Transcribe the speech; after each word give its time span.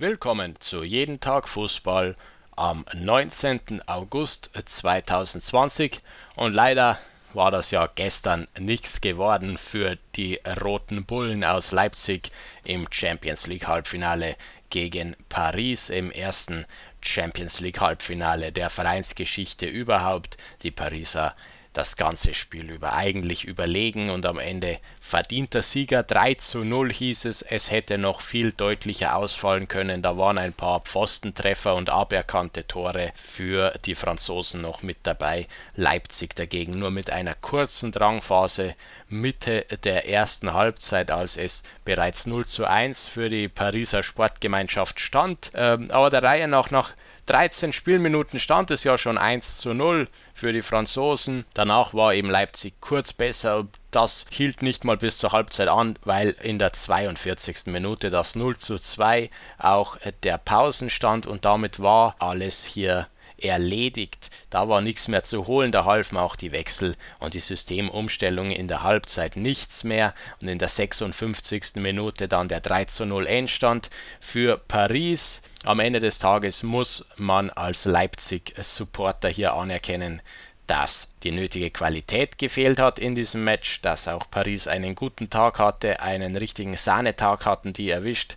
Willkommen 0.00 0.58
zu 0.60 0.82
Jeden 0.82 1.20
Tag 1.20 1.46
Fußball 1.46 2.16
am 2.56 2.86
19. 2.94 3.82
August 3.84 4.48
2020 4.64 6.00
und 6.36 6.54
leider 6.54 6.98
war 7.34 7.50
das 7.50 7.70
ja 7.70 7.86
gestern 7.86 8.48
nichts 8.58 9.02
geworden 9.02 9.58
für 9.58 9.98
die 10.16 10.40
Roten 10.64 11.04
Bullen 11.04 11.44
aus 11.44 11.70
Leipzig 11.70 12.32
im 12.64 12.86
Champions 12.90 13.46
League 13.46 13.68
Halbfinale 13.68 14.36
gegen 14.70 15.16
Paris 15.28 15.90
im 15.90 16.10
ersten 16.10 16.64
Champions 17.02 17.60
League 17.60 17.82
Halbfinale 17.82 18.52
der 18.52 18.70
Vereinsgeschichte 18.70 19.66
überhaupt. 19.66 20.38
Die 20.62 20.70
Pariser 20.70 21.36
das 21.72 21.96
ganze 21.96 22.34
Spiel 22.34 22.70
über 22.70 22.94
eigentlich 22.94 23.44
überlegen 23.44 24.10
und 24.10 24.26
am 24.26 24.38
Ende 24.38 24.78
verdienter 25.00 25.62
Sieger. 25.62 26.02
3 26.02 26.34
zu 26.34 26.64
0 26.64 26.92
hieß 26.92 27.26
es, 27.26 27.42
es 27.42 27.70
hätte 27.70 27.96
noch 27.96 28.20
viel 28.20 28.52
deutlicher 28.52 29.14
ausfallen 29.14 29.68
können, 29.68 30.02
da 30.02 30.18
waren 30.18 30.38
ein 30.38 30.52
paar 30.52 30.80
Pfostentreffer 30.80 31.76
und 31.76 31.88
aberkannte 31.88 32.66
Tore 32.66 33.12
für 33.14 33.72
die 33.84 33.94
Franzosen 33.94 34.62
noch 34.62 34.82
mit 34.82 34.98
dabei, 35.04 35.46
Leipzig 35.76 36.34
dagegen 36.34 36.78
nur 36.78 36.90
mit 36.90 37.10
einer 37.10 37.34
kurzen 37.34 37.92
Drangphase 37.92 38.74
Mitte 39.08 39.66
der 39.84 40.08
ersten 40.08 40.52
Halbzeit, 40.52 41.10
als 41.10 41.36
es 41.36 41.62
bereits 41.84 42.26
0 42.26 42.46
zu 42.46 42.64
1 42.64 43.08
für 43.08 43.28
die 43.28 43.48
Pariser 43.48 44.02
Sportgemeinschaft 44.02 45.00
stand, 45.00 45.52
ähm, 45.54 45.90
aber 45.90 46.10
der 46.10 46.22
Reihe 46.22 46.48
nach 46.48 46.70
nach 46.70 46.94
13 47.30 47.72
Spielminuten 47.72 48.40
stand 48.40 48.72
es 48.72 48.82
ja 48.82 48.98
schon 48.98 49.16
1 49.16 49.58
zu 49.58 49.72
0 49.72 50.08
für 50.34 50.52
die 50.52 50.62
Franzosen. 50.62 51.44
Danach 51.54 51.94
war 51.94 52.12
eben 52.12 52.28
Leipzig 52.28 52.74
kurz 52.80 53.12
besser. 53.12 53.68
Das 53.92 54.26
hielt 54.30 54.62
nicht 54.62 54.84
mal 54.84 54.96
bis 54.96 55.18
zur 55.18 55.30
Halbzeit 55.30 55.68
an, 55.68 55.96
weil 56.02 56.34
in 56.42 56.58
der 56.58 56.72
42. 56.72 57.66
Minute 57.66 58.10
das 58.10 58.34
0 58.34 58.56
zu 58.56 58.78
2 58.78 59.30
auch 59.58 59.96
der 60.24 60.38
Pausenstand 60.38 61.28
und 61.28 61.44
damit 61.44 61.78
war 61.78 62.16
alles 62.18 62.64
hier 62.64 63.06
erledigt. 63.42 64.30
Da 64.50 64.68
war 64.68 64.80
nichts 64.80 65.08
mehr 65.08 65.22
zu 65.22 65.46
holen, 65.46 65.72
da 65.72 65.84
halfen 65.84 66.16
auch 66.16 66.36
die 66.36 66.52
Wechsel 66.52 66.96
und 67.18 67.34
die 67.34 67.40
Systemumstellung 67.40 68.50
in 68.50 68.68
der 68.68 68.82
Halbzeit 68.82 69.36
nichts 69.36 69.84
mehr. 69.84 70.14
Und 70.40 70.48
in 70.48 70.58
der 70.58 70.68
56. 70.68 71.76
Minute 71.76 72.28
dann 72.28 72.48
der 72.48 72.60
3 72.60 72.86
zu 72.86 73.06
0 73.06 73.26
Endstand 73.26 73.90
für 74.20 74.58
Paris. 74.58 75.42
Am 75.64 75.80
Ende 75.80 76.00
des 76.00 76.18
Tages 76.18 76.62
muss 76.62 77.04
man 77.16 77.50
als 77.50 77.84
Leipzig-Supporter 77.84 79.28
hier 79.28 79.54
anerkennen, 79.54 80.22
dass 80.66 81.16
die 81.24 81.32
nötige 81.32 81.70
Qualität 81.70 82.38
gefehlt 82.38 82.78
hat 82.78 83.00
in 83.00 83.16
diesem 83.16 83.42
Match, 83.42 83.80
dass 83.82 84.06
auch 84.06 84.30
Paris 84.30 84.68
einen 84.68 84.94
guten 84.94 85.28
Tag 85.28 85.58
hatte, 85.58 86.00
einen 86.00 86.36
richtigen 86.36 86.76
Sahnetag 86.76 87.44
hatten 87.44 87.72
die 87.72 87.90
erwischt. 87.90 88.36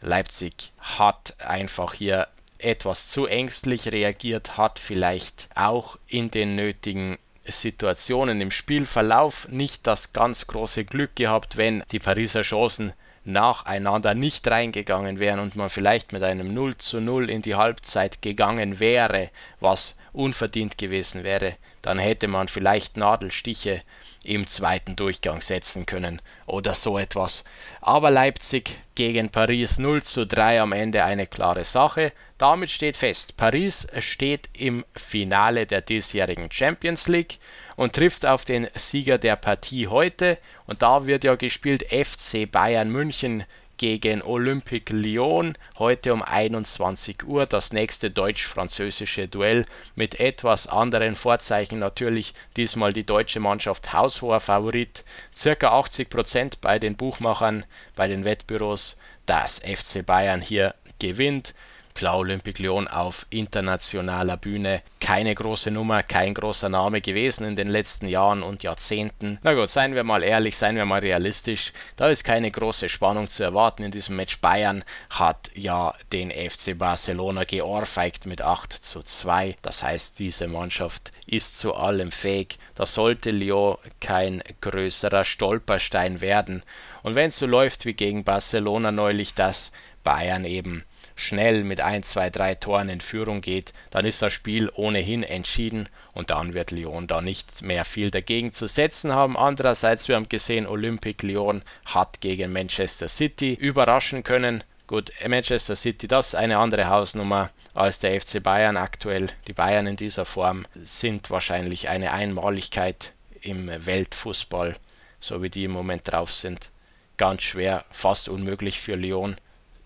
Leipzig 0.00 0.72
hat 0.78 1.34
einfach 1.40 1.94
hier 1.94 2.28
etwas 2.62 3.10
zu 3.10 3.26
ängstlich 3.26 3.90
reagiert 3.90 4.56
hat, 4.56 4.78
vielleicht 4.78 5.48
auch 5.54 5.98
in 6.06 6.30
den 6.30 6.56
nötigen 6.56 7.18
Situationen 7.44 8.40
im 8.40 8.50
Spielverlauf 8.50 9.48
nicht 9.48 9.86
das 9.86 10.12
ganz 10.12 10.46
große 10.46 10.84
Glück 10.84 11.16
gehabt, 11.16 11.56
wenn 11.56 11.82
die 11.90 11.98
Pariser 11.98 12.42
Chancen 12.42 12.92
nacheinander 13.24 14.14
nicht 14.14 14.46
reingegangen 14.48 15.18
wären 15.18 15.40
und 15.40 15.56
man 15.56 15.70
vielleicht 15.70 16.12
mit 16.12 16.22
einem 16.22 16.54
0 16.54 16.78
zu 16.78 17.00
0 17.00 17.30
in 17.30 17.42
die 17.42 17.54
Halbzeit 17.54 18.22
gegangen 18.22 18.80
wäre, 18.80 19.30
was 19.60 19.96
unverdient 20.12 20.78
gewesen 20.78 21.24
wäre, 21.24 21.56
dann 21.82 21.98
hätte 21.98 22.28
man 22.28 22.48
vielleicht 22.48 22.96
Nadelstiche 22.96 23.82
im 24.24 24.46
zweiten 24.46 24.94
Durchgang 24.96 25.40
setzen 25.40 25.84
können 25.84 26.22
oder 26.46 26.74
so 26.74 26.96
etwas. 26.96 27.44
Aber 27.80 28.10
Leipzig 28.10 28.78
gegen 28.94 29.30
Paris 29.30 29.78
0 29.78 30.02
zu 30.02 30.26
3 30.26 30.60
am 30.60 30.72
Ende 30.72 31.04
eine 31.04 31.26
klare 31.26 31.64
Sache. 31.64 32.12
Damit 32.38 32.70
steht 32.70 32.96
fest, 32.96 33.36
Paris 33.36 33.88
steht 33.98 34.48
im 34.52 34.84
Finale 34.96 35.66
der 35.66 35.80
diesjährigen 35.80 36.50
Champions 36.50 37.08
League 37.08 37.38
und 37.76 37.94
trifft 37.94 38.26
auf 38.26 38.44
den 38.44 38.68
Sieger 38.74 39.18
der 39.18 39.36
Partie 39.36 39.88
heute. 39.88 40.38
Und 40.66 40.82
da 40.82 41.06
wird 41.06 41.24
ja 41.24 41.34
gespielt 41.34 41.84
FC 41.92 42.50
Bayern 42.50 42.90
München 42.90 43.44
gegen 43.82 44.22
Olympique 44.22 44.92
Lyon. 44.92 45.58
Heute 45.76 46.12
um 46.12 46.22
21 46.22 47.24
Uhr 47.24 47.46
das 47.46 47.72
nächste 47.72 48.12
deutsch-französische 48.12 49.26
Duell 49.26 49.66
mit 49.96 50.20
etwas 50.20 50.68
anderen 50.68 51.16
Vorzeichen. 51.16 51.80
Natürlich 51.80 52.32
diesmal 52.56 52.92
die 52.92 53.04
deutsche 53.04 53.40
Mannschaft 53.40 53.92
haushoher 53.92 54.38
Favorit. 54.38 55.02
Circa 55.34 55.72
80 55.80 56.08
Prozent 56.08 56.60
bei 56.60 56.78
den 56.78 56.94
Buchmachern 56.94 57.64
bei 57.96 58.06
den 58.06 58.24
Wettbüros. 58.24 58.96
Dass 59.26 59.58
FC 59.58 60.06
Bayern 60.06 60.42
hier 60.42 60.76
gewinnt 61.00 61.52
Klar, 61.94 62.18
Olympique 62.18 62.62
Lyon 62.62 62.88
auf 62.88 63.26
internationaler 63.30 64.36
Bühne 64.36 64.82
keine 64.98 65.34
große 65.34 65.70
Nummer, 65.70 66.02
kein 66.02 66.32
großer 66.32 66.68
Name 66.68 67.00
gewesen 67.00 67.44
in 67.44 67.56
den 67.56 67.68
letzten 67.68 68.08
Jahren 68.08 68.42
und 68.42 68.62
Jahrzehnten. 68.62 69.38
Na 69.42 69.52
gut, 69.52 69.68
seien 69.68 69.94
wir 69.94 70.04
mal 70.04 70.22
ehrlich, 70.22 70.56
seien 70.56 70.76
wir 70.76 70.84
mal 70.84 71.00
realistisch. 71.00 71.72
Da 71.96 72.08
ist 72.08 72.24
keine 72.24 72.50
große 72.50 72.88
Spannung 72.88 73.28
zu 73.28 73.42
erwarten 73.42 73.82
in 73.82 73.90
diesem 73.90 74.16
Match. 74.16 74.40
Bayern 74.40 74.84
hat 75.10 75.50
ja 75.54 75.94
den 76.12 76.30
FC 76.30 76.78
Barcelona 76.78 77.44
geohrfeigt 77.44 78.26
mit 78.26 78.42
8 78.42 78.72
zu 78.72 79.02
2. 79.02 79.56
Das 79.60 79.82
heißt, 79.82 80.18
diese 80.18 80.48
Mannschaft 80.48 81.12
ist 81.26 81.58
zu 81.58 81.74
allem 81.74 82.10
fähig. 82.10 82.58
Da 82.74 82.86
sollte 82.86 83.30
Lyon 83.30 83.76
kein 84.00 84.42
größerer 84.60 85.24
Stolperstein 85.24 86.20
werden. 86.20 86.62
Und 87.02 87.16
wenn 87.16 87.28
es 87.28 87.38
so 87.38 87.46
läuft 87.46 87.84
wie 87.84 87.94
gegen 87.94 88.24
Barcelona 88.24 88.92
neulich, 88.92 89.34
dass 89.34 89.72
Bayern 90.04 90.44
eben 90.44 90.84
schnell 91.14 91.64
mit 91.64 91.80
1, 91.80 92.08
2, 92.10 92.30
3 92.30 92.54
Toren 92.56 92.88
in 92.88 93.00
Führung 93.00 93.40
geht, 93.40 93.72
dann 93.90 94.04
ist 94.04 94.22
das 94.22 94.32
Spiel 94.32 94.70
ohnehin 94.74 95.22
entschieden 95.22 95.88
und 96.12 96.30
dann 96.30 96.54
wird 96.54 96.70
Lyon 96.70 97.06
da 97.06 97.20
nicht 97.20 97.62
mehr 97.62 97.84
viel 97.84 98.10
dagegen 98.10 98.52
zu 98.52 98.66
setzen 98.66 99.12
haben. 99.12 99.36
Andererseits, 99.36 100.08
wir 100.08 100.16
haben 100.16 100.28
gesehen, 100.28 100.66
Olympique 100.66 101.26
Lyon 101.26 101.62
hat 101.86 102.20
gegen 102.20 102.52
Manchester 102.52 103.08
City 103.08 103.54
überraschen 103.54 104.24
können. 104.24 104.64
Gut, 104.86 105.12
Manchester 105.26 105.76
City, 105.76 106.08
das 106.08 106.28
ist 106.28 106.34
eine 106.34 106.58
andere 106.58 106.88
Hausnummer 106.88 107.50
als 107.74 108.00
der 108.00 108.20
FC 108.20 108.42
Bayern 108.42 108.76
aktuell. 108.76 109.28
Die 109.46 109.54
Bayern 109.54 109.86
in 109.86 109.96
dieser 109.96 110.24
Form 110.24 110.66
sind 110.74 111.30
wahrscheinlich 111.30 111.88
eine 111.88 112.12
Einmaligkeit 112.12 113.12
im 113.40 113.70
Weltfußball, 113.86 114.76
so 115.20 115.42
wie 115.42 115.50
die 115.50 115.64
im 115.64 115.70
Moment 115.70 116.10
drauf 116.10 116.32
sind. 116.32 116.70
Ganz 117.16 117.42
schwer, 117.42 117.84
fast 117.90 118.28
unmöglich 118.28 118.80
für 118.80 118.96
Lyon 118.96 119.36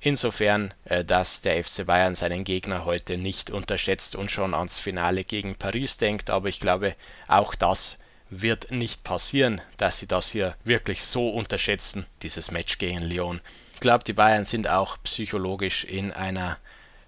Insofern, 0.07 0.73
äh, 0.85 1.05
dass 1.05 1.43
der 1.43 1.65
FC 1.65 1.85
Bayern 1.85 2.15
seinen 2.15 2.45
Gegner 2.45 2.85
heute 2.85 3.17
nicht 3.17 3.51
unterschätzt 3.51 4.15
und 4.15 4.31
schon 4.31 4.55
ans 4.55 4.79
Finale 4.79 5.25
gegen 5.25 5.57
Paris 5.57 5.99
denkt, 5.99 6.31
aber 6.31 6.49
ich 6.49 6.61
glaube, 6.61 6.95
auch 7.27 7.57
das 7.57 7.99
wird 8.31 8.71
nicht 8.71 9.03
passieren, 9.03 9.61
dass 9.79 9.99
sie 9.99 10.07
das 10.07 10.31
hier 10.31 10.55
wirklich 10.63 11.03
so 11.03 11.29
unterschätzen, 11.29 12.07
dieses 12.23 12.53
Match 12.53 12.79
gegen 12.79 13.03
Lyon. 13.03 13.41
Ich 13.75 13.81
glaube, 13.81 14.05
die 14.05 14.13
Bayern 14.13 14.45
sind 14.45 14.69
auch 14.69 14.97
psychologisch 15.03 15.83
in 15.83 16.13
einer 16.13 16.59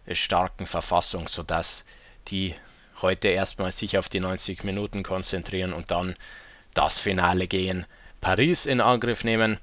äh, 0.06 0.16
starken 0.16 0.66
Verfassung, 0.66 1.28
sodass 1.28 1.84
die 2.26 2.56
heute 3.00 3.28
erstmal 3.28 3.70
sich 3.70 3.96
auf 3.96 4.08
die 4.08 4.18
90 4.18 4.64
Minuten 4.64 5.04
konzentrieren 5.04 5.72
und 5.72 5.92
dann 5.92 6.16
das 6.74 6.98
Finale 6.98 7.46
gegen 7.46 7.86
Paris 8.20 8.66
in 8.66 8.80
Angriff 8.80 9.22
nehmen. 9.22 9.58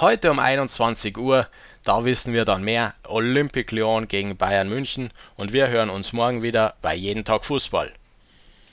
Heute 0.00 0.30
um 0.30 0.38
21 0.38 1.16
Uhr 1.18 1.46
da 1.82 2.04
wissen 2.04 2.34
wir 2.34 2.44
dann 2.44 2.62
mehr. 2.62 2.94
Olympique 3.08 3.74
Lyon 3.74 4.06
gegen 4.06 4.36
Bayern 4.36 4.68
München 4.68 5.10
und 5.36 5.54
wir 5.54 5.68
hören 5.68 5.88
uns 5.88 6.12
morgen 6.12 6.42
wieder 6.42 6.74
bei 6.82 6.94
Jeden 6.94 7.24
Tag 7.24 7.44
Fußball. 7.46 7.92